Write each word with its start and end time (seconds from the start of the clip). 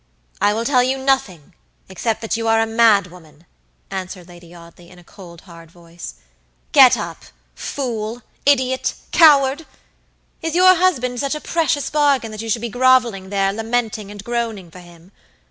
"I 0.41 0.55
will 0.55 0.65
tell 0.65 0.81
you 0.81 0.97
nothing, 0.97 1.53
except 1.87 2.21
that 2.21 2.35
you 2.35 2.47
are 2.47 2.59
a 2.59 2.65
mad 2.65 3.11
woman," 3.11 3.45
answered 3.91 4.27
Lady 4.27 4.51
Audley; 4.51 4.89
in 4.89 4.97
a 4.97 5.03
cold, 5.03 5.41
hard 5.41 5.69
voice. 5.69 6.15
"Get 6.71 6.97
up; 6.97 7.25
fool, 7.53 8.23
idiot, 8.43 8.95
coward! 9.11 9.67
Is 10.41 10.55
your 10.55 10.73
husband 10.73 11.19
such 11.19 11.35
a 11.35 11.39
precious 11.39 11.91
bargain 11.91 12.31
that 12.31 12.41
you 12.41 12.49
should 12.49 12.63
be 12.63 12.67
groveling 12.69 13.29
there, 13.29 13.53
lamenting 13.53 14.09
and 14.09 14.23
groaning 14.23 14.71
for 14.71 14.79
him? 14.79 15.11